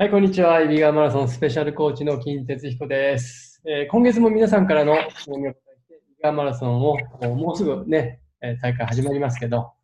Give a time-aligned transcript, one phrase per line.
[0.00, 0.62] はい、こんにちは。
[0.62, 3.60] イビガーマラソンスペシャルコーチの金哲彦です。
[3.66, 6.96] えー今月も皆さんからの質問にお答えして、イビガーマラソンを
[7.36, 9.74] もうすぐね、えー大会始まりますけど、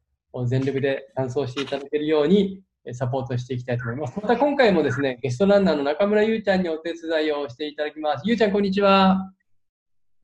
[0.46, 4.18] 全力で完走していただけるようにえーサポートしていきたいと思います。
[4.18, 8.22] また今回もですね、ゲストランナーの中村ゆうちゃんにお手伝いをしていただきます。
[8.24, 9.34] ゆうちゃん、こんにちは。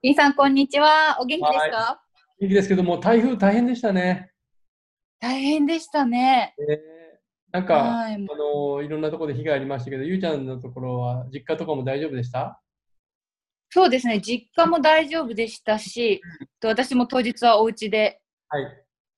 [0.00, 1.18] リンさん、こんにちは。
[1.20, 2.00] お元気ですか、は
[2.40, 4.30] 元気ですけども、台風大変でしたね。
[5.20, 6.54] 大変でしたね。
[6.66, 6.91] えー
[7.52, 12.60] なんか、はいあのーいろんなところで被害ありましたけど、ゆうちゃんのところは実家とかも大丈夫でした？
[13.70, 14.20] そうですね。
[14.20, 16.20] 実家も大丈夫でしたし、
[16.60, 18.66] と私も当日はお家ではい。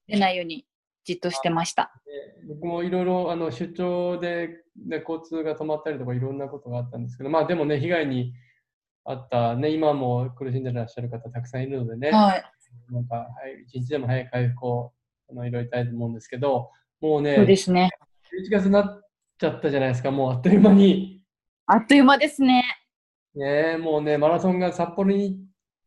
[0.06, 0.66] 出ないように
[1.04, 1.92] じっとしてました。
[2.04, 4.48] で僕もいろいろあの出張で、
[4.86, 8.34] ね、交通が止まったりとかいろんなことがあったんですけど、まあでもね、被害に
[9.04, 12.44] あった、ね、今も苦しんでらっしゃる方たくさんいるのでね、はい。
[12.92, 14.92] なんか、はい、一日でも早い回復を
[15.30, 16.70] あのいろいろたいと思うんですけど、
[17.00, 17.90] もうね、そうですね。
[18.42, 19.02] 11月になっ
[19.38, 21.22] ちゃったじゃないですか、もうあっという間に。
[21.66, 22.64] あっという間ですね。
[23.34, 25.36] ね、もうね、マラソンが札幌に行っ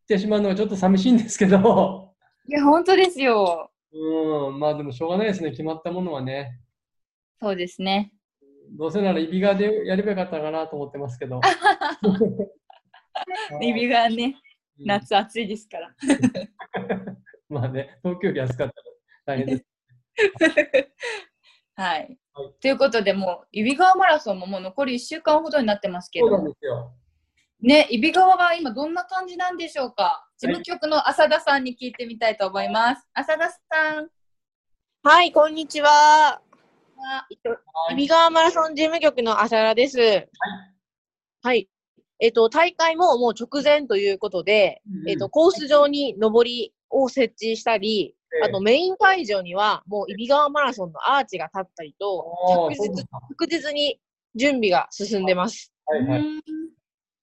[0.06, 2.14] てしまうのはちょっと寂しいんですけど、
[2.48, 3.70] いや、本当ですよ。
[3.92, 6.60] うん、まあでもしょうがないですね、決まったものはね。
[7.40, 8.12] そうですね。
[8.76, 11.40] どうせならイビガでやればよかったかなと思ってますけど。
[13.62, 14.28] エビがね、う
[14.84, 15.92] ん夏暑いですから。
[17.48, 18.74] まあね、東京より暑かったら
[19.36, 19.64] 大変です。
[21.74, 22.16] はい。
[22.42, 26.54] はいということで、もう、揖斐川マラソンももう残り1週間ほどになってますけど。
[27.60, 30.28] ね、揖斐川が今どんな感じなんでしょうか？
[30.38, 33.08] 事務局の浅田さんに聞いてみたいと思います。
[33.14, 34.08] 浅田さん。
[35.02, 36.40] はい、こんにちは。
[37.90, 40.28] 揖斐川マラソン事務局の浅田です。
[41.42, 41.68] はい。
[42.20, 48.14] えっと、大会ももう直前ということで、えっと、コース上に上りを設置したり、
[48.44, 52.70] あとメイン会場にはもう揖斐川マラソンのアーチが立ったりと、
[53.28, 54.00] 確実に
[54.34, 55.72] 準備が進んでます。
[55.86, 56.22] はいはい。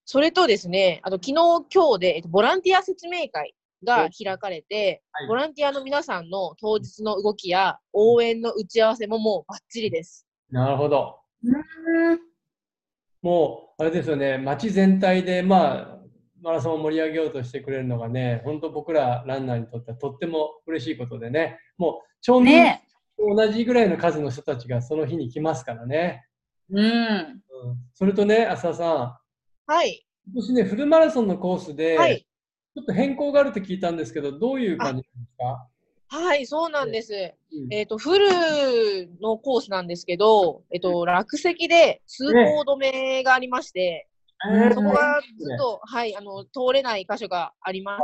[0.05, 1.33] それとですね、あと昨日、
[1.73, 10.27] 今日で、えっと、ボランティア説明会が開かれて、はいボランティアの皆さんの当日の動きや応援の打ち合わせももうバッチリです。
[10.51, 11.19] なるほど。
[11.43, 11.49] う
[12.15, 12.35] ん
[13.25, 16.04] もう、あれですよね、街全体で、まあ、
[16.45, 22.83] マラソンを盛り上げようとしてくれるのがね、本当僕らランナーにとってはとっても嬉しいことでね、もう、町民ね
[23.17, 26.23] と同じぐらいの数の人たちがその日に来ますからね。
[26.69, 26.85] うん。
[26.85, 27.41] うん、
[27.95, 29.19] それとね、浅田さ
[29.65, 30.05] はい。
[30.27, 32.19] ん、今年ね、フルマラソンのコースで、はい。
[32.19, 35.67] ちょっと変更があると聞いたんですけど、どういう感じなんですか？
[36.07, 37.13] はい、そうなんです。
[37.13, 38.27] うんえっ、と、フル
[39.19, 44.07] のコースなんですけど、えっ、と、落石で通行止めがありまして、
[44.43, 47.99] えーそこがずっと、はい、あの、通れない箇所がありま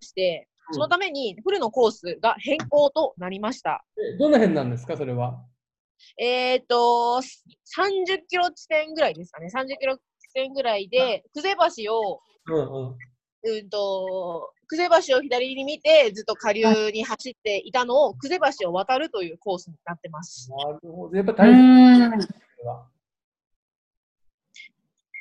[0.00, 3.84] して、うんそのためにフルのコースが変更となりました。
[3.98, 5.44] えどの辺なんですか、それは？
[6.16, 9.48] えっ、と、30キロ地点ぐらいですかね。
[9.52, 10.00] 30キロ地
[10.32, 12.96] 点ぐらいで、久世橋を、うんうん。
[13.42, 16.62] うんと、久世橋を左に見て、ずっと下流
[16.92, 20.50] に走っていたのを、久世橋を渡るというコースになってます。
[20.50, 21.16] なるほど。
[21.16, 22.18] やっぱう大変ん。
[22.18, 22.28] です
[22.64, 22.86] わ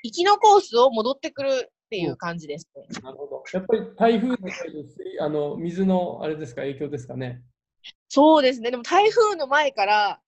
[0.04, 3.02] 行きのコースを戻ってくるっていう感じですね。
[3.02, 3.44] なるほど。
[3.54, 7.42] やっぱり台風の水あの水のあれですか、影響ですかね。
[8.08, 8.72] そうですね。
[8.72, 10.20] でも台風の前から、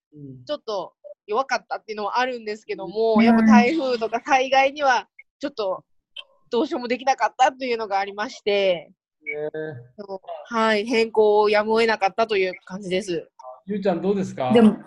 [0.46, 0.94] ちょっと
[1.28, 5.08] 弱かったっていうのはあるんですけども、うんやっぱ台風とか災害には
[5.40, 5.84] ちょっと
[6.50, 8.92] どうしようもできなかったっていうのがありまして、
[9.24, 9.34] ね
[10.50, 13.30] はい、変更をやむを得なかったという感じです。
[13.66, 14.78] ゆうちゃんどうですかでも、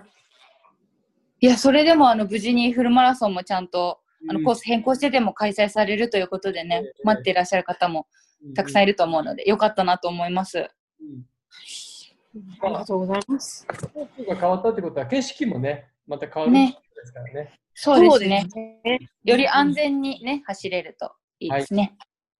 [1.40, 8.06] いや、それでもあの無事にフルマラソンもちゃんとあのうんコース変更してでも開催されるということでね、ええ待っていらっしゃる方も
[8.54, 10.70] たくさんいると思うので、よかったなと思います。
[11.00, 11.24] うん
[12.62, 13.66] ありがとうございます。
[13.92, 17.52] コースが変わったってことは、景色もね、また変わるですからね。
[17.74, 18.46] そうですね。
[18.84, 18.98] ね。
[19.24, 21.96] より安全にね、走れるといいですね。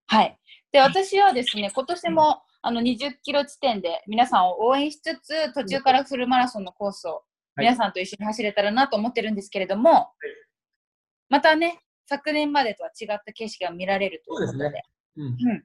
[0.06, 0.38] はい。
[0.72, 7.22] で、私はですね、今年もあの20キロ地点で皆さんを応援しつつ、途中からフルマラソンのコースを
[7.56, 10.08] 皆さんと一緒に走れたらなと思ってるんですけれども、
[11.34, 14.84] またね、昨年までとは違った景色が見られるということで、そうですね
[15.16, 15.64] うん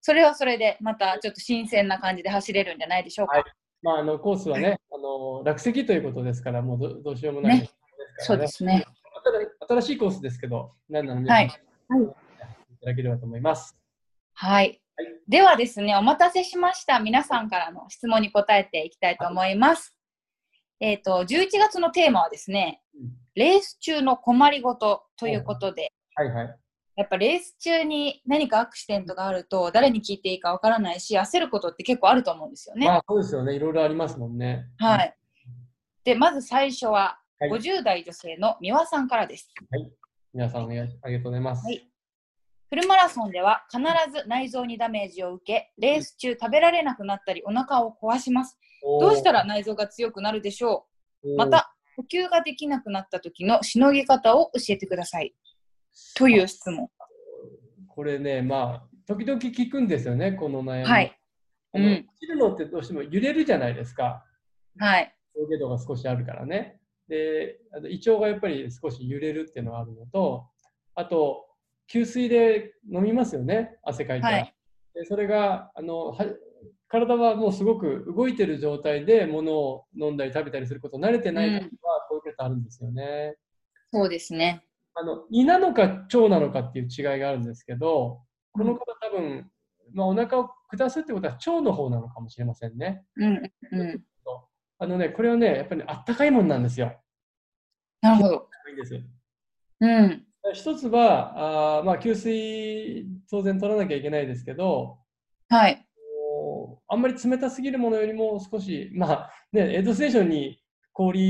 [0.00, 3.38] それはそれでまたちょっと新鮮な感じで走れるんじゃないでしょうか。
[3.38, 3.44] はい
[3.82, 7.70] まあ、あのコースはね、あの落石ということですから、もうどどうしようもないね
[8.18, 8.84] そうですね。
[9.68, 13.76] 新しいコースですけど、何なので、はいいただければと思います。
[14.34, 15.18] はいはい。
[15.28, 17.00] ではですね、お待たせしました。
[17.00, 19.96] 皆さんからの質問に答えていきたいと思います。
[20.78, 26.56] えっ、と、11月のテーマはですね、うんレース中の困りごとということで、はいはい。
[26.96, 32.86] やっぱレース中に何かアクシデントがあると、誰に聞いていいかわからないし、焦ることって結構あると思うんですよね。
[32.86, 33.54] まあ、そうですよね。
[33.54, 34.66] いろいろありますもんね。
[34.78, 35.16] はい。
[36.04, 39.48] で、まず最初は、はい50代女性の美輪さんからです。
[40.34, 41.64] 皆さんお願いありがとうございます。
[41.64, 41.86] はい
[42.68, 43.82] フルマラソンでは必
[44.12, 48.58] ず内臓にダメージを受け、レース中食べられなくなったりお腹を壊します。
[49.00, 50.86] どうしたら内臓が強くなるでしょ
[51.24, 51.34] う？
[51.36, 55.34] また、呼吸ができなくなった時のしのぎ方を教えてください。
[56.14, 56.88] という質問。
[57.88, 60.84] これね、まあ、時々聞くんですよね、この悩み。
[60.84, 61.16] はい。
[61.74, 64.24] うん切るのってどうしても揺れるじゃないですか。
[64.78, 65.14] はい。
[65.36, 66.80] 上下度が少しあるからね。
[67.08, 70.48] で、あと胃腸がやっぱり少し揺れるっていうのがあるのと、
[70.94, 71.46] あと、
[71.86, 74.36] 給水で飲みますよね、汗かいたら。
[74.38, 74.54] はい
[74.94, 76.26] でそれがあのは、
[76.90, 83.36] 体はもうすごく動いてる状態で物を飲んだり食べたりすること慣れてない時は、こういうことあるんですよね。
[83.92, 84.64] そうですね。
[84.94, 88.20] あの胃なのか腸なのかっていう違いがあるんですけど、
[88.52, 89.50] この方多分、
[89.92, 93.04] まあ、お腹を下すってことは腸の方なのかもしれませんね。
[93.16, 93.52] うん。
[93.72, 94.04] うん。
[94.78, 96.98] あのね、これはね、やっぱり、ね、あったかいもんなんですよ。
[98.00, 98.48] なるほど。
[98.70, 99.00] いいです。
[99.80, 100.26] うん。
[100.54, 104.98] 一つは、あーまあ、給水、当然取らなきゃいけないですけど、
[105.50, 105.86] はい。
[106.70, 110.62] こうあんまり冷たすぎるものよりも少し、まあね、エイドステーションに
[110.92, 111.20] 氷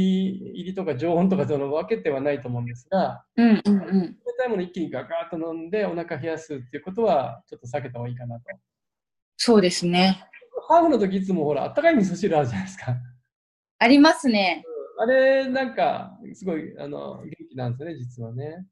[0.55, 3.63] 入りとか常温とかその分けてはないと思うんですが、うん。
[3.65, 3.75] うん。
[3.75, 4.03] うん。
[4.03, 8.43] 冷たいもの一気にガガーッと飲んでお腹冷やすっていうことはちょっと避けた方がいいかなと。
[9.37, 10.25] そうですね。
[10.69, 12.97] ハーフの時いつもほら、あったかい味噌汁あるじゃないですか。
[13.79, 14.65] ありますね。
[14.99, 18.67] あれ、なんか、すごい、あの、元気なんですよね、実はね。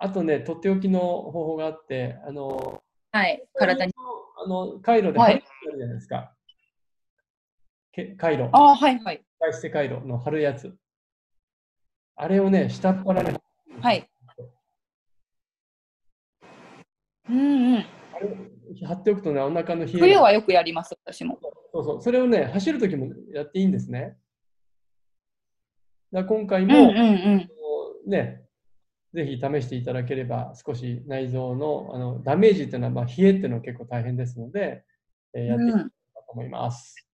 [0.00, 3.42] あとね、とっておきの方法があって、あの、はい。
[3.54, 3.92] 体に。
[4.40, 6.32] あの、回路ではい貼るじゃないですか。
[7.92, 8.50] け回路。
[8.52, 8.98] ああ、はい。
[9.00, 9.24] はい。
[9.40, 10.76] 使い捨て回路の貼るやつ。
[12.14, 13.36] あれをね、下っ腹に、
[13.80, 14.08] はい。
[17.28, 17.86] うんうん。
[18.12, 21.40] あれ貼っておくとね、お腹の冷えが冬はよくやります、私も。
[21.72, 24.16] そうそう、それをね、走るときもやっていいんですね。
[26.12, 26.98] だ今回うんも、うん
[28.06, 28.10] うん。
[28.10, 28.47] ね、
[29.14, 34.84] ぜひ試していただければ、少し内臓のあのダメージっていうのは、まあ、冷えっていうのは結構大変ですので、
[35.34, 35.94] えーやっていきたいうん、と
[36.28, 37.08] 思います。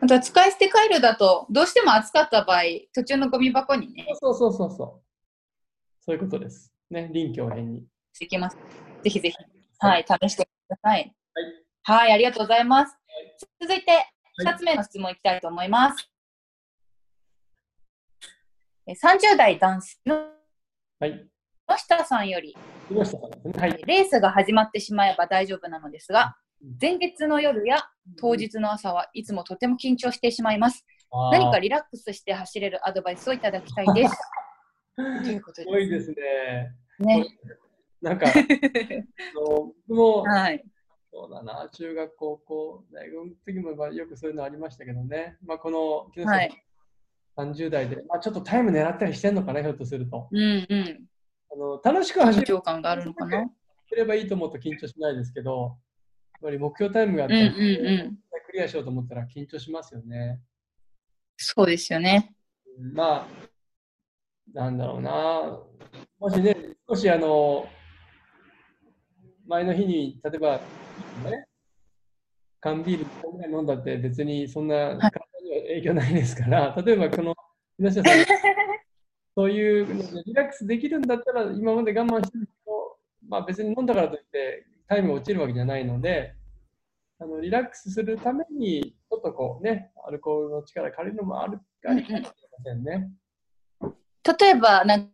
[0.00, 2.62] あとは使い捨てカイロだと、どうしても暑かった場合、
[2.94, 5.02] 途中のゴミ箱にね、そうそうそうそう。
[6.00, 6.72] そういうことです。
[6.90, 7.84] ね、臨機応変に。
[8.18, 8.56] できます。
[9.02, 9.36] ぜひぜひ、
[9.78, 11.14] はい、試してください。
[11.82, 12.04] はい。
[12.06, 12.96] はい、ありがとうございます。
[13.60, 13.86] 続いて、
[14.44, 16.10] 2つ目の質問いきたいと思います。
[18.88, 20.16] え30代男性の
[20.98, 21.28] はい。
[21.68, 22.56] 野下さんより。
[23.58, 23.82] はい。
[23.86, 26.36] レースが始まってしまえば大丈夫なのですが、
[26.80, 27.84] 前日の夜や
[28.18, 30.86] 当日の朝はいつもとても緊張してしまいます。
[31.30, 34.16] 何かリラックスして走れるアドバイスをいただきたいです。
[34.96, 36.16] ということすでごいですね。
[36.96, 37.26] すね。
[38.00, 38.26] なんか、
[39.36, 40.64] 僕も、はい。
[41.12, 45.36] そうだな、中学、高校、大学の時もまあよくそういうのありましたけどね。
[45.44, 46.64] まあ、この木下さん、はい
[47.38, 50.28] 30代で、まあ、ちょっぱりタイム狙ったりしてんのかな、ひょっとすると。
[50.30, 51.04] うんうん。
[51.50, 53.46] あの楽しく走緊張感があるのかな？
[53.96, 55.76] ればいいと思うと緊張しないですけど、
[56.34, 58.18] やっぱり目標タイムがあったうんうんり、うん。
[58.46, 60.40] クリアしようと思ったら緊張しますよね。
[61.36, 62.34] そうですよね。
[62.78, 63.26] うんまあ、
[64.52, 65.60] なんだろうな。
[66.18, 66.56] もしね、
[66.88, 67.68] 少しあの、
[69.46, 70.60] 前の日に、例えば、
[71.24, 71.46] ね、
[72.60, 75.10] 缶ビール1本ぐらい飲んだって別にそんなは
[75.68, 77.34] 影響ないですから、例えばこの、
[77.78, 78.04] 皆さん、
[79.36, 79.86] そういう
[80.24, 82.96] リラックスできるんだったら、今まで我慢してるけど、
[83.28, 86.34] まあ別に飲んだからといってタイムが落ちるわけじゃないので、
[87.20, 92.30] あのリラックスするために、ちょっとこうね、アルコールの力借りるのもあるかもしれま
[92.64, 93.10] せんね。
[94.40, 95.10] 例えば、なん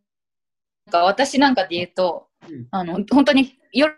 [0.90, 3.94] か私なんかで言うと、うんあの、本当に夜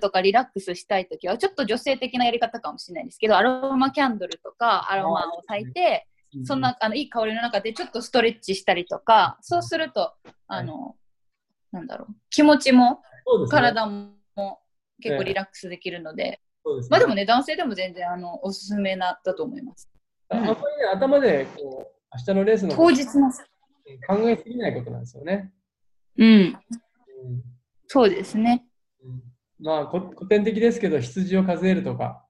[0.00, 6.06] とかリラックスしたいときは、ちょっと女性的なやり方かもしれないですけど、アロマキャンドルとかアロマを焚いて、
[6.44, 10.14] そんなあのいい香りの中でちょっとストレッチしたりとか、そうすると、
[10.48, 10.96] あの、
[11.72, 13.02] なんだろう、気持ちも
[13.50, 14.16] 体も
[15.02, 16.40] 結構リラックスできるので、
[16.90, 19.88] まあでもね、男性でも全然あのおすすめなだと思います。
[20.28, 20.60] ああんまりね、
[20.92, 23.30] 頭でこう明日のレースの当日の、
[24.08, 25.52] 考えすぎないことなんですよね。
[26.18, 26.56] うん、うん。
[27.86, 28.64] そうですね。
[29.60, 32.24] うんまあこ古典的ですけど、羊を数えるとか。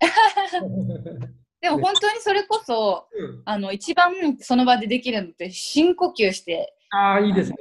[1.60, 7.56] でも本当にそれこそ、うんあの一番その場でできるのって深呼吸してああ、いいですね。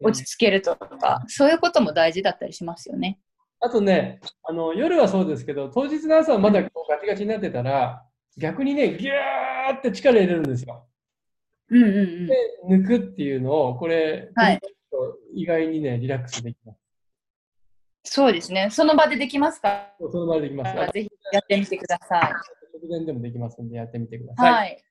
[0.00, 3.20] 落ち着けるとか、そういうことも大事だったりしますよね。
[3.60, 8.04] あとねあの、夜はそうですけど、当日の朝はまだこうガチガチになってたら、
[8.36, 10.88] 逆にね、ギューって力入れるんですよ。
[11.70, 12.34] うんうんうんで、
[12.68, 14.60] 抜くっていうのを、これ、はい
[15.34, 16.81] 意外にね、リラックスできます。
[18.04, 18.68] そうですね。
[18.70, 19.94] その場でできますか？
[19.98, 20.92] その場でできます。
[20.92, 22.22] ぜひやってみてください。
[22.22, 24.52] 直前でもできますんで、やってみてください。
[24.52, 24.84] はい。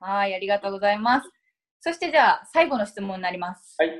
[0.00, 1.30] はい、ありがとうございます。
[1.80, 3.76] そしてじゃあ、最後の質問になります。
[3.78, 3.90] はい。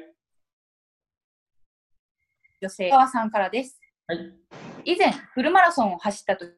[2.60, 3.80] 女性川さんからです。
[4.08, 4.18] はい。
[4.84, 6.52] 以前、フルマラソンを走った時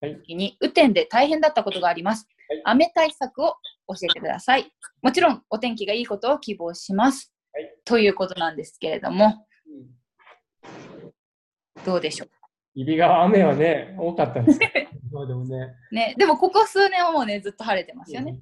[0.00, 2.26] はいに、雨天で大変だったことがあります。
[2.48, 3.56] はい雨対策を
[3.88, 4.72] 教えてください。
[5.00, 7.32] もちろん、お天気がいいことを希望します。
[7.52, 10.02] はいということなんですけれども、うん
[11.84, 12.26] どうでしょ
[12.74, 15.74] 揖斐川雨はね、多かったんですけど、 そうでもね。
[15.90, 15.94] う。
[15.94, 18.40] ね、でもここ数年はもうね、ずっと晴れてますよね。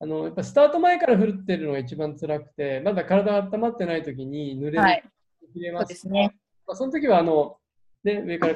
[0.00, 5.02] あのやっぱスタート前から降ってるのが一番辛くて、まだ体が温まってない時に濡れる、はい。
[5.52, 6.36] 切れまそうですね。
[6.66, 7.58] まあ、その時はあの、
[8.04, 8.54] ね、上から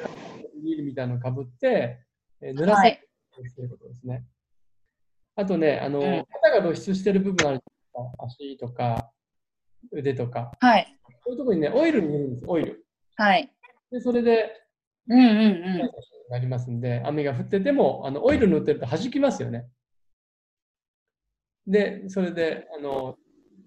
[0.63, 1.99] ビールみたいなのをかぶって、
[2.41, 3.01] えー濡らせはい。
[3.43, 4.23] るということですね。
[5.35, 7.61] あとね、あの、うん肩が露出してる部分ある
[8.19, 9.11] 足とか
[9.91, 10.97] 腕とか、はい。
[11.25, 12.85] そういうところにね、オイル塗るんです、オイル。
[13.15, 13.51] はい。
[13.93, 14.59] で、それで、
[15.07, 15.91] うんうんうん。
[16.31, 19.67] なりますんで、雨が降ってても、あのオイル塗ってると弾きますよね。
[21.67, 23.15] で、それで、あの、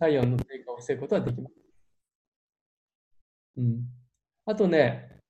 [0.00, 1.54] 体温の低下を防ぐことはできます。
[3.58, 3.84] うん。
[4.46, 5.20] あとね、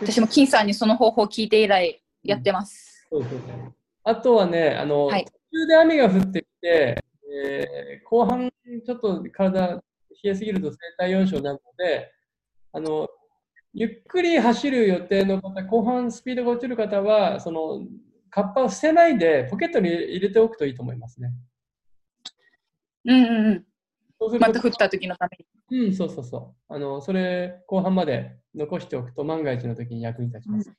[0.00, 3.06] 私も金さんにその方法を聞いて以来やってます。
[3.10, 5.30] そうそうそうあとはね、あの、はい途
[5.60, 7.04] 中で雨が降ってきて、
[7.44, 8.50] えー後半
[8.84, 9.82] ちょっと体冷
[10.24, 12.10] えすぎると生体温症になるので、
[12.72, 13.08] あの、
[13.74, 17.80] ゆっくり走る予定の方、後半スピードが落ちる方は、その、
[18.30, 21.32] カッパを捨てないでポケットに入れておくといいと思いますね。
[23.04, 23.64] うんうんうん。
[24.18, 25.38] そうするとまた降った時のため
[25.70, 25.86] に。
[25.86, 26.74] うん、そうそうそう。
[26.74, 30.72] あの、それ、後半まで残しておくと万が一の時に役に立ちます。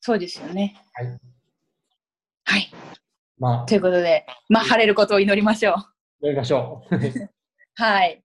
[0.00, 0.76] そうですよね。
[0.92, 1.18] はい。
[2.44, 2.72] はい。
[3.38, 5.74] まあ、ということで、まあ、晴れることを祈りましょ
[6.20, 6.26] う。
[6.26, 6.94] やりましょう。
[6.94, 7.04] はい。
[7.76, 8.22] はい。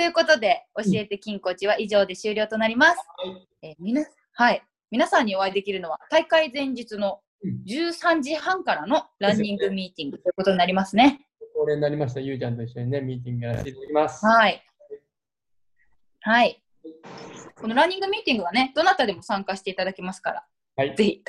[0.00, 2.96] ということで、教えて金コーチは以上で終了となります。
[3.18, 4.02] はいえーみな
[4.32, 4.62] はい。
[4.90, 11.20] 皆さんにお会いできるのは、大会前日のうん13時半からのランニングミーティングということになりますね。
[11.54, 14.24] 恒例になりました、ゆうちゃんと一緒にね、ミーティングやらせていただきます。
[14.24, 14.64] はい。
[16.20, 16.64] はい。
[17.60, 20.96] このランニングミーティングはね、どなたでも参加していただけますから、はい。
[20.96, 21.22] ぜひ、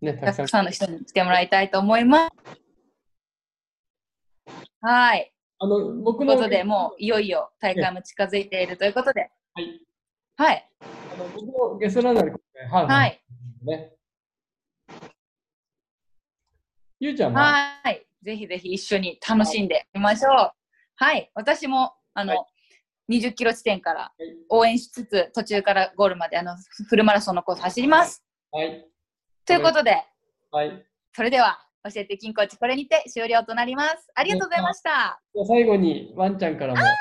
[0.00, 0.48] ね、たく。
[0.48, 2.32] さんの人に来てもらいたいと思います。
[4.80, 5.32] はい。
[5.62, 6.34] あの、僕の。
[6.34, 9.80] ことで、もういよいよ大会も近づいているということで、はい。
[10.36, 10.68] はい。
[10.80, 12.30] あの僕のゲストランナーで、
[12.68, 12.86] はい。
[12.86, 13.24] はい。
[13.62, 13.92] ね。
[16.98, 17.80] ゆうちゃんは？
[17.84, 18.04] はい。
[18.24, 20.52] ぜひぜひ一緒に楽しんでみましょう。
[20.96, 21.30] はい。
[21.36, 22.46] 私も、あの、は
[23.08, 26.56] 20キロ地点からはい応援しつつ、途中からゴールまで、あの、
[26.88, 28.24] フルマラソンのコース走ります。
[28.50, 28.84] はい。
[29.46, 30.02] ということで、
[30.50, 30.84] はい。
[31.12, 34.12] それでは、教えて金コーチ、これにて終了となります。
[34.14, 35.20] ありがとうございました。
[35.48, 36.76] 最後に、ワンちゃんからも。
[36.76, 36.94] かわい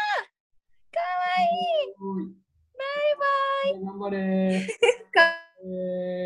[1.85, 2.33] い。
[2.77, 3.85] バイバイ。
[3.85, 4.67] 頑張れい。
[5.11, 5.21] か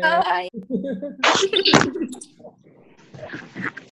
[0.00, 0.50] かわいい。